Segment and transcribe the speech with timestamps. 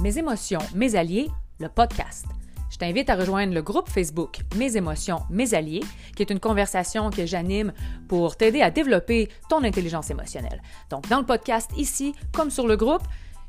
[0.00, 2.26] Mes émotions, mes alliés, le podcast.
[2.70, 5.82] Je t'invite à rejoindre le groupe Facebook Mes émotions, mes alliés,
[6.14, 7.72] qui est une conversation que j'anime
[8.06, 10.62] pour t'aider à développer ton intelligence émotionnelle.
[10.88, 13.02] Donc, dans le podcast ici, comme sur le groupe,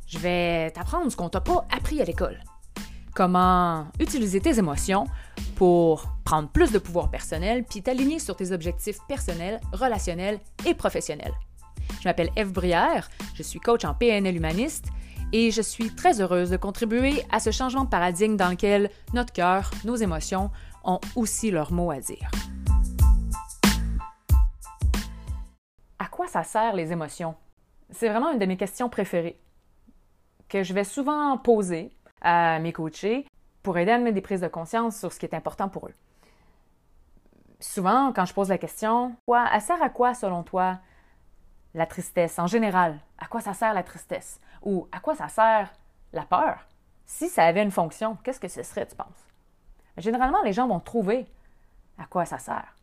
[0.08, 2.40] je vais t'apprendre ce qu'on t'a pas appris à l'école.
[3.14, 5.06] Comment utiliser tes émotions
[5.56, 11.34] pour prendre plus de pouvoir personnel puis t'aligner sur tes objectifs personnels, relationnels et professionnels.
[12.02, 14.86] Je m'appelle Eve Brière, je suis coach en PNL humaniste
[15.32, 19.34] et je suis très heureuse de contribuer à ce changement de paradigme dans lequel notre
[19.34, 20.52] cœur, nos émotions
[20.84, 22.30] ont aussi leur mot à dire.
[26.00, 27.36] À quoi ça sert les émotions?
[27.92, 29.40] C'est vraiment une de mes questions préférées
[30.48, 33.26] que je vais souvent poser à mes coachés
[33.64, 35.94] pour aider à mettre des prises de conscience sur ce qui est important pour eux.
[37.60, 40.80] Souvent, quand je pose la question, quoi, elle sert à quoi selon toi
[41.74, 43.00] la tristesse en général?
[43.18, 44.40] À quoi ça sert la tristesse?
[44.62, 45.74] Ou à quoi ça sert
[46.14, 46.68] la peur?
[47.06, 49.28] Si ça avait une fonction, qu'est-ce que ce serait, tu penses?
[49.98, 51.28] Généralement, les gens vont trouver
[51.98, 52.76] à quoi ça sert.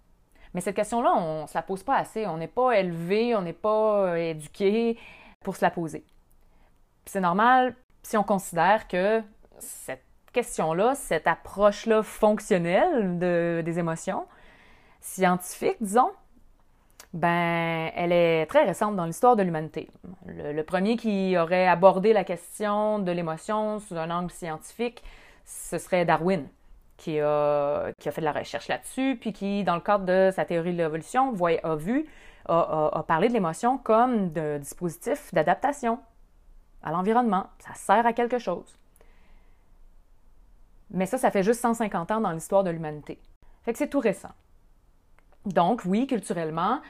[0.54, 2.26] Mais cette question-là, on ne se la pose pas assez.
[2.26, 4.98] On n'est pas élevé, on n'est pas euh, éduqué
[5.40, 6.04] pour se la poser.
[7.04, 9.22] C'est normal si on considère que
[9.58, 14.26] cette question-là, cette approche-là fonctionnelle des émotions,
[15.00, 16.10] scientifique, disons,
[17.12, 19.88] ben, elle est très récente dans l'histoire de l'humanité.
[20.26, 25.02] Le, premier qui aurait abordé la question de l'émotion sous un angle scientifique,
[25.44, 26.46] ce serait Darwin,
[26.96, 30.72] qui a, fait de la recherche là-dessus, puis qui, dans le cadre de sa théorie
[30.72, 32.06] de l'évolution, a vu,
[32.48, 35.98] a, a parlé de l'émotion comme de dispositif d'adaptation
[36.82, 37.46] à l'environnement.
[37.58, 38.76] Ça sert à quelque chose.
[40.90, 43.18] Mais ça, ça fait juste 150 ans dans l'histoire de l'humanité.
[43.64, 44.30] Fait que c'est tout récent.
[45.46, 46.80] Donc, oui, culturellement,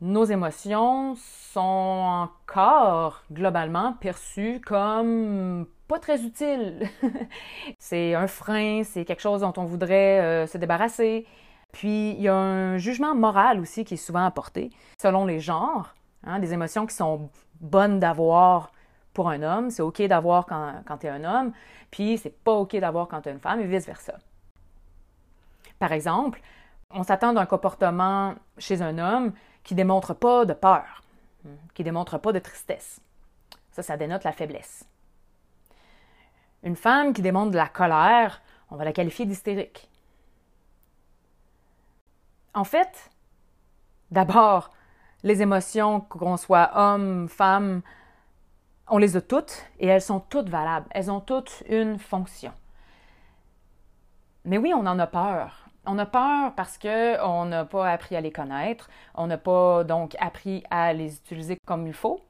[0.00, 1.14] nos émotions
[1.52, 6.88] sont encore globalement perçues comme pas très utiles.
[7.78, 11.26] c'est un frein, c'est quelque chose dont on voudrait euh, se débarrasser.
[11.72, 15.94] Puis, il y a un jugement moral aussi qui est souvent apporté selon les genres.
[16.24, 17.30] Hein, des émotions qui sont
[17.60, 18.72] bonnes d'avoir
[19.12, 21.52] pour un homme, c'est OK d'avoir quand, quand tu es un homme,
[21.90, 24.14] puis c'est pas OK d'avoir quand tu es une femme, et vice-versa.
[25.78, 26.40] Par exemple,
[26.90, 29.32] on s'attend d'un comportement chez un homme
[29.62, 31.02] qui démontre pas de peur,
[31.74, 33.00] qui démontre pas de tristesse.
[33.72, 34.84] Ça, ça dénote la faiblesse.
[36.62, 39.88] Une femme qui démontre de la colère, on va la qualifier d'hystérique.
[42.54, 43.10] En fait,
[44.10, 44.70] d'abord,
[45.22, 47.82] les émotions, qu'on soit homme, femme,
[48.88, 50.86] on les a toutes et elles sont toutes valables.
[50.90, 52.52] Elles ont toutes une fonction.
[54.44, 55.67] Mais oui, on en a peur.
[55.90, 60.16] On a peur parce qu'on n'a pas appris à les connaître, on n'a pas donc
[60.20, 62.20] appris à les utiliser comme il faut.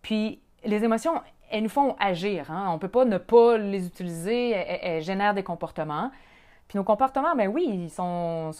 [0.00, 1.20] Puis les émotions,
[1.50, 2.50] elles nous font agir.
[2.50, 2.68] Hein?
[2.70, 6.10] On ne peut pas ne pas les utiliser, elles, génèrent des comportements.
[6.66, 8.52] Puis nos comportements, ben oui, ils sont,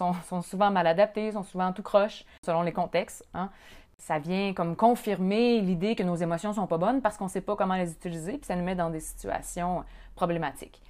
[0.42, 3.26] souvent mal adaptés, sont souvent tout croche, selon les contextes.
[3.32, 3.48] Hein?
[3.97, 7.41] Ça vient comme confirmer l'idée que nos émotions sont pas bonnes parce qu'on ne sait
[7.41, 9.82] pas comment les utiliser, puis ça nous met dans des situations
[10.15, 10.84] problématiques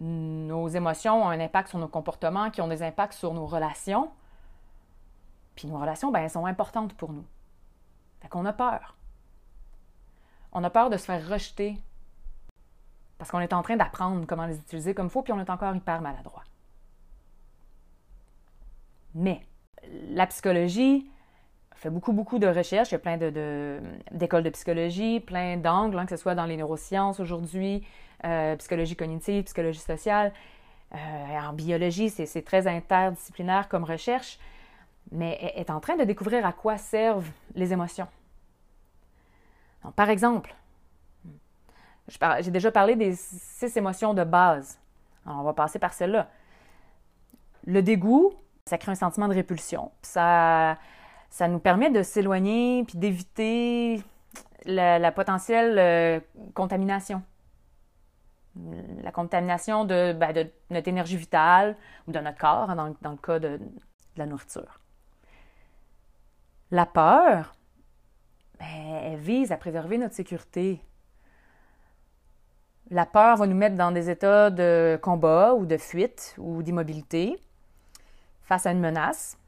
[0.00, 4.10] nos émotions ont un impact sur nos comportements, qui ont des impacts sur nos relations.
[5.54, 7.24] Puis nos relations, ben, elles sont importantes pour nous.
[8.20, 8.96] Fait qu'on a peur.
[10.52, 11.76] On a peur de se faire rejeter
[13.18, 15.50] parce qu'on est en train d'apprendre comment les utiliser comme il faut, puis on est
[15.50, 16.42] encore hyper maladroit.
[19.14, 19.46] Mais
[20.08, 21.06] la psychologie
[21.74, 22.90] fait beaucoup, beaucoup de recherches.
[22.90, 26.56] Il y a plein d'écoles de, psychologie, plein d'angles, hein, que ce soit dans les
[26.56, 27.86] neurosciences aujourd'hui,
[28.24, 30.32] euh, psychologie cognitive, psychologie sociale.
[30.94, 34.38] Euh, en biologie, c'est très interdisciplinaire comme recherche,
[35.12, 38.08] mais est en train de découvrir à quoi servent les émotions.
[39.96, 40.54] par exemple,
[42.40, 44.78] j'ai déjà parlé des six émotions de base.
[45.26, 46.28] on va passer par celle-là.
[47.66, 48.34] Le dégoût,
[48.66, 49.92] ça crée un sentiment de répulsion.
[50.02, 50.76] Ça,
[51.30, 54.02] ça nous permet de s'éloigner puis d'éviter
[54.64, 56.20] la, potentielle euh,
[56.54, 57.22] contamination
[59.02, 61.76] la contamination ben, de, notre énergie vitale
[62.06, 63.58] ou de notre corps, hein, dans, le cas de,
[64.16, 64.80] la nourriture.
[66.70, 67.54] La peur,
[68.58, 70.84] ben, elle vise à préserver notre sécurité.
[72.90, 77.40] La peur va nous mettre dans des états de combat ou de fuite ou d'immobilité
[78.42, 79.38] face à une menace.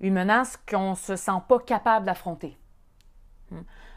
[0.00, 2.58] Une menace qu'on ne se sent pas capable d'affronter.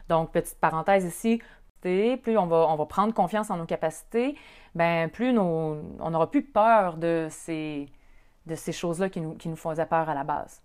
[0.08, 1.40] Donc, petite parenthèse ici,
[1.82, 4.36] plus on va, prendre confiance en nos capacités,
[4.74, 7.88] ben plus on n'aura plus peur de ces,
[8.72, 10.62] choses-là qui nous, qui nous faisaient peur à la base.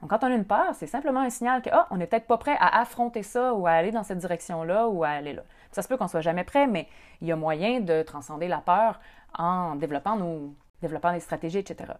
[0.00, 2.26] Donc, quand on a une peur, c'est simplement un signal que, ah, on n'est peut-être
[2.26, 5.42] pas prêt à affronter ça ou à aller dans cette direction-là ou à aller là.
[5.72, 6.86] Ça se peut qu'on soit jamais prêt, mais
[7.22, 9.00] il y a moyen de transcender la peur
[9.38, 11.94] en développant, nos, développant des stratégies, etc.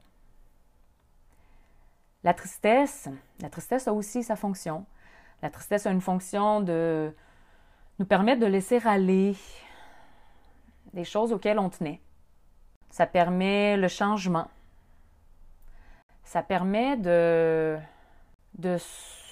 [2.22, 3.08] La tristesse,
[3.40, 4.84] la tristesse a aussi sa fonction.
[5.42, 7.14] La tristesse a une fonction de
[7.98, 9.36] nous permettre de laisser aller
[10.92, 12.00] des choses auxquelles on tenait.
[12.90, 14.48] Ça permet le changement.
[16.24, 17.78] Ça permet de,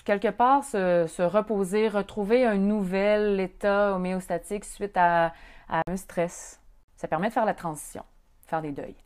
[0.05, 5.33] quelque part se, reposer, retrouver un nouvel état homéostatique suite à
[5.69, 6.61] un stress.
[6.97, 8.05] Ça permet de faire la transition,
[8.47, 8.97] faire des deuils.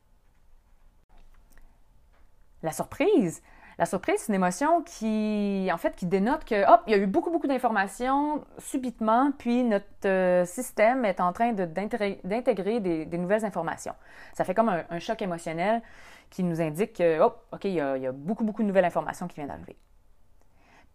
[2.62, 3.42] La surprise,
[3.78, 6.98] la surprise, c'est une émotion qui, en fait, qui dénote que, hop, il y a
[6.98, 13.44] eu beaucoup, beaucoup d'informations subitement, puis notre euh, système est en train d'intégrer des, nouvelles
[13.44, 13.94] informations.
[14.32, 15.80] Ça fait comme un, choc émotionnel
[16.28, 19.36] qui nous indique que, hop, OK, il y, a, beaucoup, beaucoup de nouvelles informations qui
[19.36, 19.76] viennent d'arriver.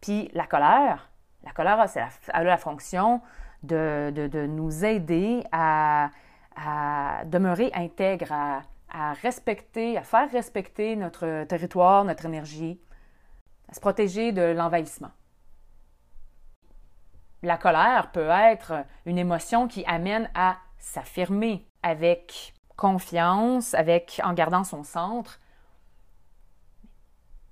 [0.01, 1.09] Puis la colère,
[1.45, 3.21] la colère, a la fonction
[3.63, 6.09] de, nous aider à,
[6.57, 8.62] à demeurer intègre, à,
[8.94, 12.80] à respecter, à faire respecter notre territoire, notre énergie,
[13.69, 15.12] à se protéger de l'envahissement.
[17.42, 24.63] La colère peut être une émotion qui amène à s'affirmer avec confiance, avec en gardant
[24.63, 25.39] son centre.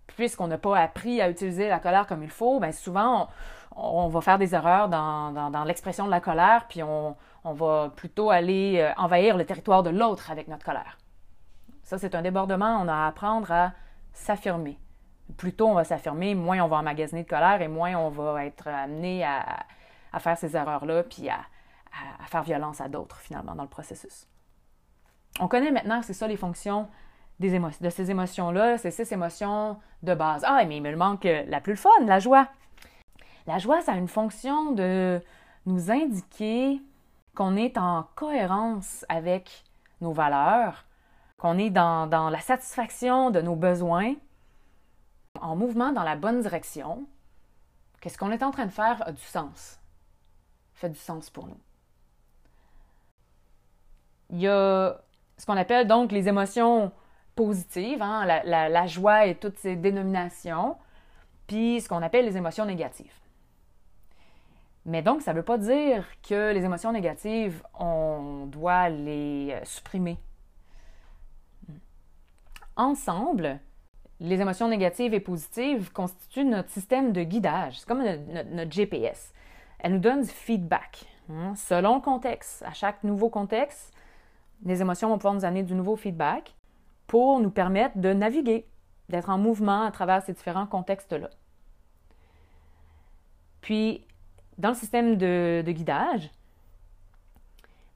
[0.07, 3.27] Puisqu'on n'a pas appris à utiliser la colère comme il faut, bien souvent
[3.75, 8.79] on, va faire des erreurs dans, l'expression de la colère, puis on va plutôt aller
[8.79, 10.97] euh, envahir le territoire de l'autre avec notre colère.
[11.91, 12.77] Ça, c'est un débordement.
[12.81, 13.73] On a à apprendre à
[14.13, 14.79] s'affirmer.
[15.35, 18.45] Plus tôt on va s'affirmer, moins on va emmagasiner de colère et moins on va
[18.45, 19.65] être amené à,
[20.19, 21.39] faire ces erreurs-là, puis à,
[22.27, 24.25] faire violence à d'autres, finalement, dans le processus.
[25.41, 26.87] On connaît maintenant, c'est ça les fonctions
[27.41, 30.45] de ces émotions-là, c'est ces émotions de base.
[30.47, 32.47] Ah, mais il me manque la plus fun, la joie.
[33.47, 35.21] La joie, ça a une fonction de
[35.65, 36.81] nous indiquer
[37.35, 39.65] qu'on est en cohérence avec
[39.99, 40.85] nos valeurs,
[41.41, 44.13] qu'on est dans, la satisfaction de nos besoins,
[45.39, 47.07] en mouvement dans la bonne direction,
[47.99, 49.79] que ce qu'on est en train de faire a du sens,
[50.75, 51.59] fait du sens pour nous.
[54.29, 55.01] Il y a
[55.37, 56.91] ce qu'on appelle donc les émotions
[57.35, 60.77] positives, hein, la, la, joie et toutes ces dénominations,
[61.47, 63.19] puis ce qu'on appelle les émotions négatives.
[64.85, 70.19] Mais donc, ça ne veut pas dire que les émotions négatives, on doit les supprimer
[72.81, 73.59] ensemble,
[74.19, 77.79] les émotions négatives et positives constituent notre système de guidage.
[77.79, 79.33] C'est comme notre, GPS.
[79.79, 81.05] Elle nous donne du feedback.
[81.29, 81.55] Hein.
[81.55, 83.93] Selon le contexte, à chaque nouveau contexte,
[84.63, 86.55] les émotions vont pouvoir nous amener du nouveau feedback
[87.07, 88.67] pour nous permettre de naviguer,
[89.09, 91.29] d'être en mouvement à travers ces différents contextes-là.
[93.61, 94.05] Puis,
[94.57, 96.29] dans le système de, guidage,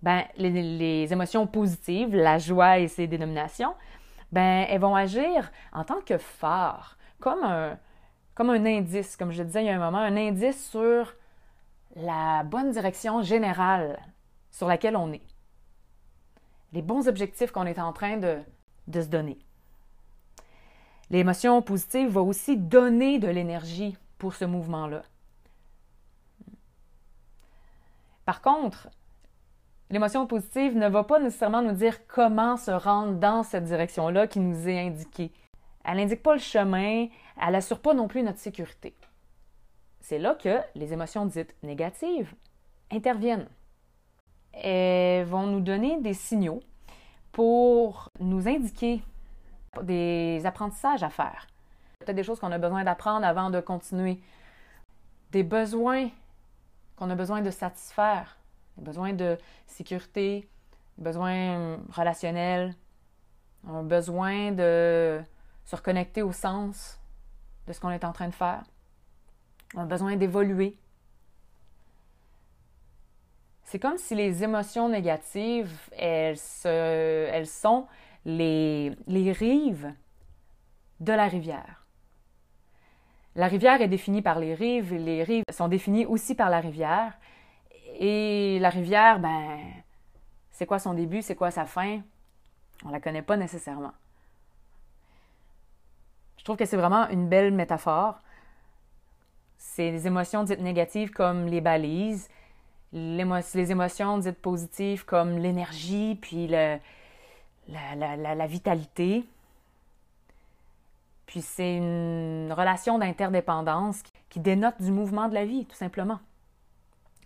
[0.01, 3.73] ben, les, les, émotions positives, la joie et ses dénominations,
[4.35, 7.79] ben, elles vont agir en tant que phare, comme un,
[8.33, 11.15] comme un indice, comme je disais il y a un moment, un indice sur
[11.95, 13.97] la bonne direction générale
[14.51, 15.25] sur laquelle on est.
[16.73, 18.39] Les bons objectifs qu'on est en train de,
[18.87, 19.39] de se donner.
[21.09, 25.03] L'émotion positive va aussi donner de l'énergie pour ce mouvement-là.
[28.25, 28.89] Par contre,
[29.91, 34.39] L'émotion positive ne va pas nécessairement nous dire comment se rendre dans cette direction-là qui
[34.39, 35.31] nous est indiquée.
[35.83, 37.07] Elle n'indique pas le chemin,
[37.39, 38.95] elle n'assure pas non plus notre sécurité.
[40.01, 42.33] C'est là que les émotions dites négatives
[42.91, 43.47] interviennent.
[44.53, 46.61] Elles vont nous donner des signaux
[47.31, 49.03] pour nous indiquer
[49.83, 51.47] des apprentissages à faire.
[51.99, 54.19] Peut-être des choses qu'on a besoin d'apprendre avant de continuer.
[55.31, 56.09] Des besoins
[56.95, 58.37] qu'on a besoin de satisfaire
[58.77, 60.47] des besoins de sécurité,
[60.97, 62.73] des besoins relationnels,
[63.67, 65.21] un besoin de
[65.65, 66.99] se reconnecter au sens
[67.67, 68.63] de ce qu'on est en train de faire,
[69.75, 70.77] un besoin d'évoluer.
[73.63, 77.87] C'est comme si les émotions négatives, elles, elles sont
[78.23, 79.91] les, les rives
[80.99, 81.85] de la rivière.
[83.35, 87.17] La rivière est définie par les rives les rives sont définies aussi par la rivière.
[87.97, 89.59] Et la rivière, ben,
[90.51, 92.01] c'est quoi son début, c'est quoi sa fin?
[92.85, 93.93] On la connaît pas nécessairement.
[96.37, 98.19] Je trouve que c'est vraiment une belle métaphore.
[99.57, 102.29] C'est les émotions dites négatives comme les balises,
[102.93, 106.79] les émotions dites positives comme l'énergie, puis la,
[107.67, 109.25] la, vitalité.
[111.25, 116.19] Puis c'est une relation d'interdépendance qui dénote du mouvement de la vie, tout simplement.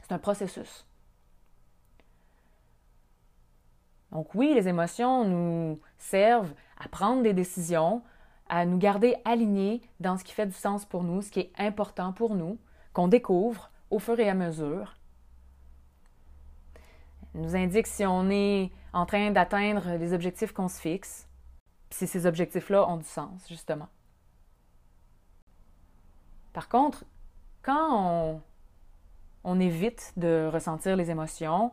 [0.10, 0.88] C'est un processus.
[4.12, 8.02] Donc oui, les émotions nous servent à prendre des décisions,
[8.48, 11.52] à nous garder alignés dans ce qui fait du sens pour nous, ce qui est
[11.60, 12.58] important pour nous,
[12.92, 14.96] qu'on découvre au fur et à mesure.
[17.36, 21.28] Elle nous indique si on est en train d'atteindre les objectifs qu'on se fixe,
[21.92, 23.90] si ces objectifs-là ont du sens, justement.
[26.52, 27.06] Par contre,
[27.62, 28.42] quand on,
[29.44, 31.72] on évite de ressentir les émotions,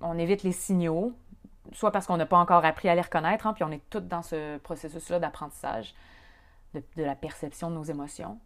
[0.00, 1.12] on évite les signaux,
[1.72, 4.00] soit parce qu'on n'a pas encore appris à les reconnaître, hein, puis on est tout
[4.00, 5.94] dans ce processus-là d'apprentissage
[6.74, 8.38] de, la perception de nos émotions.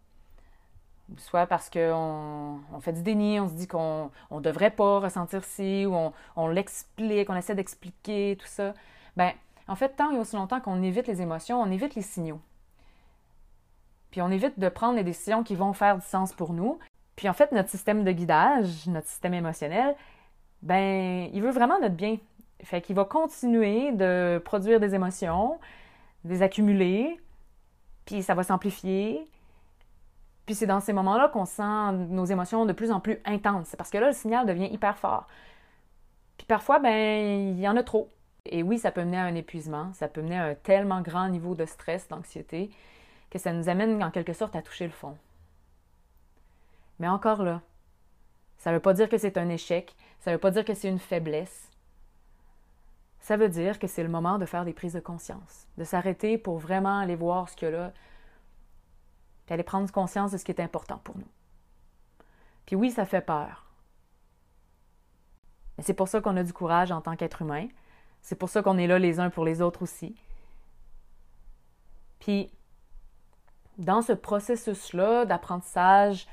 [1.17, 5.43] Soit parce qu'on on fait du déni, on se dit qu'on ne devrait pas ressentir
[5.43, 8.73] ci, ou on, on l'explique, on essaie d'expliquer, tout ça.
[9.17, 9.31] Ben,
[9.67, 12.41] en fait, tant et aussi longtemps qu'on évite les émotions, on évite les signaux.
[14.11, 16.79] Puis on évite de prendre des décisions qui vont faire du sens pour nous.
[17.15, 19.95] Puis en fait, notre système de guidage, notre système émotionnel,
[20.61, 22.17] ben, il veut vraiment notre bien.
[22.63, 25.59] Fait qu'il va continuer de produire des émotions,
[26.23, 27.19] des accumuler,
[28.05, 29.27] puis ça va s'amplifier.
[30.45, 33.67] Puis c'est dans ces moments-là qu'on sent nos émotions de plus en plus intenses.
[33.67, 35.27] C'est parce que là, le signal devient hyper fort.
[36.37, 38.09] Puis parfois, ben, il y en a trop.
[38.45, 41.29] Et oui, ça peut mener à un épuisement, ça peut mener à un tellement grand
[41.29, 42.71] niveau de stress, d'anxiété,
[43.29, 45.17] que ça nous amène en quelque sorte à toucher le fond.
[46.99, 47.61] Mais encore là,
[48.57, 50.73] ça ne veut pas dire que c'est un échec, ça ne veut pas dire que
[50.73, 51.69] c'est une faiblesse.
[53.19, 56.37] Ça veut dire que c'est le moment de faire des prises de conscience, de s'arrêter
[56.37, 57.93] pour vraiment aller voir ce qu'il y a là,
[59.45, 61.27] puis aller prendre conscience de ce qui est important pour nous.
[62.65, 63.65] Puis oui, ça fait peur.
[65.77, 67.67] Mais c'est pour ça qu'on a du courage en tant qu'être humain.
[68.21, 70.15] C'est pour ça qu'on est là les uns pour les autres aussi.
[72.19, 72.51] Puis,
[73.77, 76.27] dans ce processus-là d'apprentissage,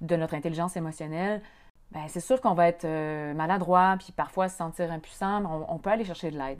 [0.00, 1.42] de notre intelligence émotionnelle,
[1.90, 5.78] ben, c'est sûr qu'on va être euh, maladroit, puis parfois se sentir impuissant, on, on
[5.78, 6.58] peut aller chercher de l'aide.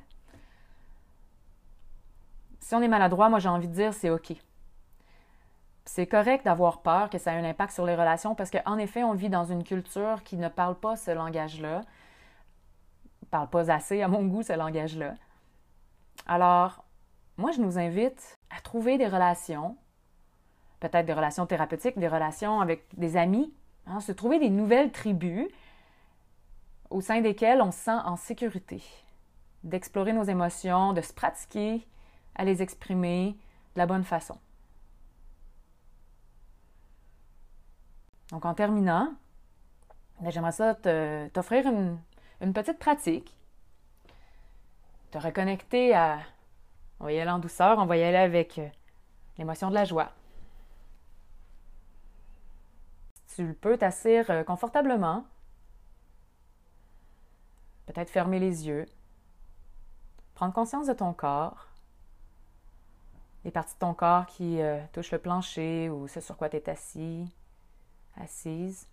[2.60, 4.34] Si on est maladroit, moi j'ai envie de dire c'est OK.
[5.84, 9.02] C'est correct d'avoir peur que ça ait un impact sur les relations parce qu'en effet,
[9.02, 11.80] on vit dans une culture qui ne parle pas ce langage-là,
[13.30, 15.14] parle pas assez à mon goût ce langage-là.
[16.26, 16.84] Alors,
[17.36, 19.76] moi je nous invite à trouver des relations
[20.82, 23.54] peut-être des relations thérapeutiques, des relations avec des amis,
[23.86, 25.48] hein, se trouver des nouvelles tribus
[26.90, 28.82] au sein desquelles on se sent en sécurité,
[29.62, 31.86] d'explorer nos émotions, de se pratiquer
[32.34, 33.36] à les exprimer
[33.74, 34.36] de la bonne façon.
[38.30, 39.14] Donc en terminant,
[40.20, 40.74] ben, j'aimerais ça
[41.32, 41.96] t'offrir une,
[42.40, 43.36] une petite pratique,
[45.12, 46.18] te reconnecter à...
[46.98, 48.68] On va y aller en douceur, on va y aller avec euh,
[49.36, 50.12] l'émotion de la joie.
[53.34, 55.24] Tu peux t'asseoir euh, confortablement,
[57.86, 58.86] peut-être fermer les yeux,
[60.34, 61.68] prendre conscience de ton corps,
[63.44, 66.56] les parties de ton corps qui euh, touchent le plancher ou ce sur quoi tu
[66.56, 67.34] es assis,
[68.16, 68.86] assise.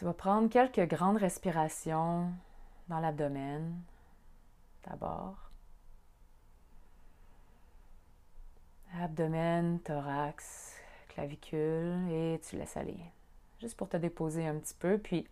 [0.00, 2.32] tu vas prendre quelques grandes respirations
[2.88, 3.82] dans l'abdomen
[4.88, 5.36] d'abord.
[8.98, 10.79] Abdomen, thorax,
[11.10, 12.98] clavicule et tu laisses aller.
[13.60, 14.98] Juste pour te déposer un petit peu.
[14.98, 15.28] Puis,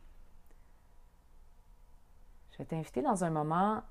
[2.52, 3.82] je vais t'inviter dans un moment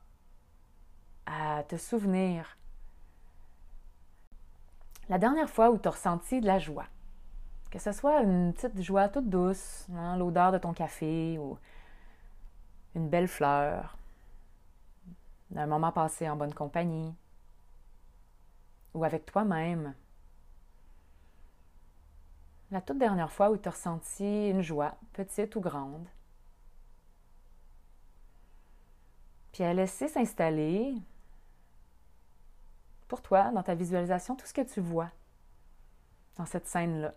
[1.25, 2.57] à te souvenir
[5.09, 6.85] la dernière fois où tu as ressenti de la joie.
[7.71, 11.57] Que ce soit une petite joie toute douce, hein, l'odeur de ton café ou
[12.95, 13.97] une belle fleur,
[15.55, 17.13] un moment passé en bonne compagnie
[18.93, 19.93] ou avec toi-même.
[22.71, 26.07] La toute dernière fois où tu as ressenti une joie, petite ou grande.
[29.53, 30.95] Puis à laisser s'installer
[33.07, 35.09] pour toi, dans ta visualisation, tout ce que tu vois
[36.35, 37.13] dans cette scène-là.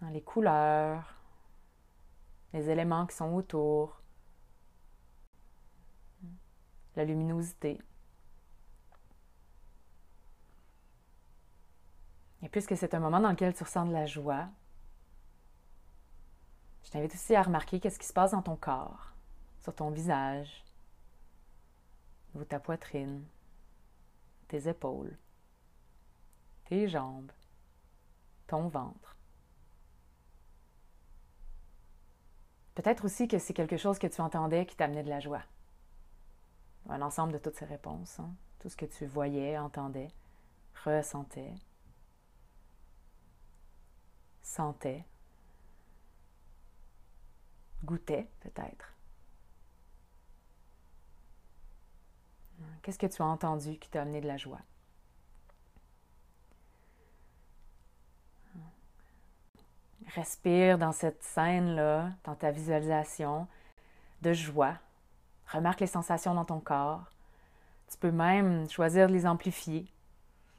[0.00, 1.14] Dans les couleurs,
[2.52, 4.00] les éléments qui sont autour,
[6.96, 7.80] la luminosité.
[12.44, 14.48] Et puisque c'est un moment dans lequel tu ressens de la joie,
[16.84, 19.12] je t'invite aussi à remarquer qu'est-ce qui se passe dans ton corps,
[19.62, 20.62] sur ton visage,
[22.34, 23.24] ou ta poitrine,
[24.48, 25.16] tes épaules,
[26.66, 27.32] tes jambes,
[28.46, 29.16] ton ventre.
[32.74, 35.42] Peut-être aussi que c'est quelque chose que tu entendais qui t'amenait de la joie.
[36.90, 38.34] un ensemble de toutes ces réponses, hein.
[38.58, 40.10] tout ce que tu voyais, entendais,
[40.84, 41.54] ressentais,
[44.44, 45.04] sentais,
[47.82, 48.92] goûtais peut-être.
[52.82, 54.60] Qu'est-ce que tu as entendu qui t'a amené de la joie?
[60.14, 63.48] Respire dans cette scène-là, dans ta visualisation
[64.22, 64.78] de joie.
[65.48, 67.10] Remarque les sensations dans ton corps.
[67.90, 69.90] Tu peux même choisir de les amplifier,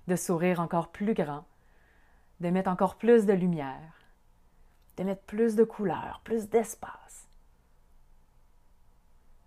[0.07, 1.45] de sourire encore plus grand,
[2.39, 3.93] de mettre encore plus de lumière,
[4.97, 7.29] de mettre plus de couleurs, plus d'espace.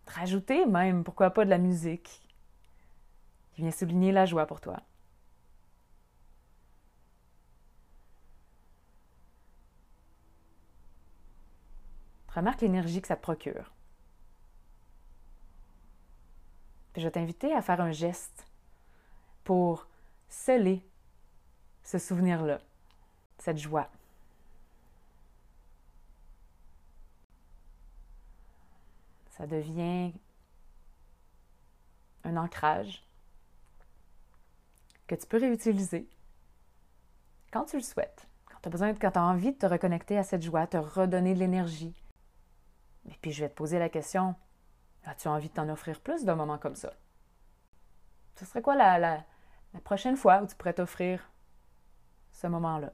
[0.07, 2.23] Rajouter même, pourquoi pas, de la musique
[3.53, 4.81] qui vient souligner la joie pour toi.
[12.35, 13.73] Remarque l'énergie que ça te procure.
[16.99, 18.47] je vais t'inviter à faire un geste
[19.45, 19.87] pour
[20.29, 20.85] sceller
[21.83, 22.61] ce souvenir-là,
[23.39, 23.89] cette joie.
[29.31, 30.13] Ça devient
[32.25, 33.05] un ancrage
[35.07, 36.09] que tu peux réutiliser
[37.51, 40.43] quand tu le souhaites, quand tu as besoin, quand envie de te reconnecter à cette
[40.43, 41.95] joie, te redonner de l'énergie,
[43.07, 44.35] et puis je vais te poser la question,
[45.05, 46.93] as-tu envie de t'en offrir plus d'un moment comme ça?
[48.37, 49.25] Ce serait quoi la,
[49.85, 51.31] prochaine fois où tu pourrais t'offrir
[52.33, 52.93] ce moment-là?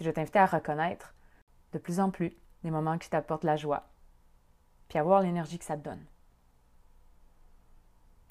[0.00, 1.14] Je vais t'inviter à reconnaître
[1.72, 3.88] de plus en plus les moments qui t'apportent la joie,
[4.88, 6.04] puis à voir l'énergie que ça te donne.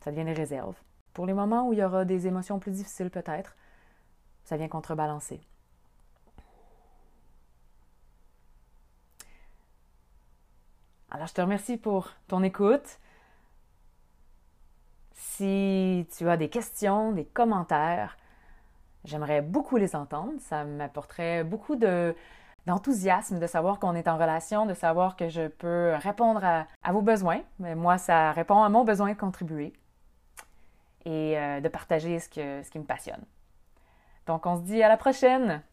[0.01, 0.77] Ça devient des réserves.
[1.13, 3.55] Pour les moments où il y aura des émotions plus difficiles peut-être,
[4.43, 5.41] ça vient contrebalancer.
[11.09, 12.99] Alors, je te remercie pour ton écoute.
[15.13, 18.17] Si tu as des questions, des commentaires,
[19.07, 20.33] j'aimerais beaucoup les entendre.
[20.39, 22.15] Ça m'apporterait beaucoup de,
[22.67, 27.01] d'enthousiasme de savoir qu'on est en relation, de savoir que je peux répondre à, vos
[27.01, 27.41] besoins.
[27.59, 29.73] Mais moi, ça répond à mon besoin de contribuer
[31.05, 33.23] et euh, de partager ce qui me passionne.
[34.27, 35.63] Donc, on se dit à la prochaine!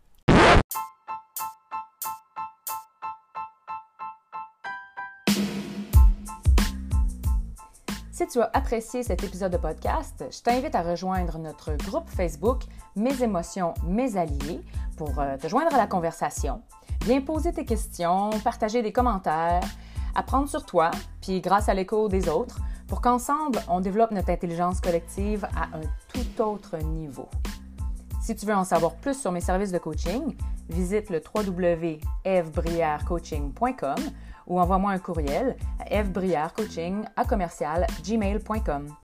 [8.14, 12.62] Si tu as apprécié cet épisode de podcast, je t'invite à rejoindre notre groupe Facebook
[12.94, 14.60] Mes émotions, mes alliés
[14.96, 16.62] pour euh, te joindre à la conversation.
[17.04, 19.64] Viens poser tes questions, partager des commentaires,
[20.14, 24.80] apprendre sur toi, puis grâce à l'écho des autres, pour qu'ensemble, on développe notre intelligence
[24.80, 27.28] collective à un tout autre niveau.
[28.22, 30.36] Si tu veux en savoir plus sur mes services de coaching,
[30.68, 33.96] visite le www.evbrièrecoaching.com
[34.46, 35.92] ou envoie-moi un courriel à
[38.02, 38.86] gmail.com.